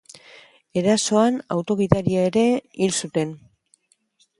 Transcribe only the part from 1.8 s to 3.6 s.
gidaria ere hil zuten.